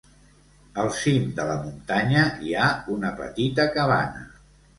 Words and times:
Al 0.83 0.87
cim 0.99 1.27
de 1.39 1.45
la 1.49 1.57
muntanya 1.65 2.23
hi 2.47 2.55
ha 2.63 2.71
una 2.95 3.13
petita 3.21 3.69
cabana. 3.79 4.27